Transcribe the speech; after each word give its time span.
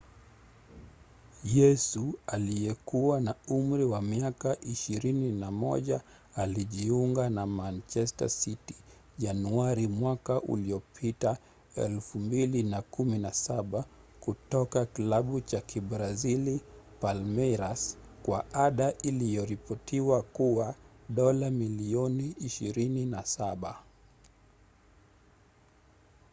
yesu 1.43 2.19
aliyekuwa 2.27 3.21
na 3.21 3.35
umri 3.47 3.85
wa 3.85 4.01
miaka 4.01 4.53
21 4.53 5.99
alijiunga 6.35 7.29
na 7.29 7.45
manchester 7.45 8.29
city 8.29 8.75
januari 9.17 9.87
mwaka 9.87 10.41
uliopita 10.41 11.37
2017 11.77 13.83
kutoka 14.19 14.85
klabu 14.85 15.41
cha 15.41 15.61
kibrazili 15.61 16.61
palmeiras 16.99 17.97
kwa 18.23 18.53
ada 18.53 18.93
iliyoripotiwa 18.93 20.21
kuwa 20.21 20.75
dola 21.09 21.49
milioni 21.49 22.35
27 22.39 23.75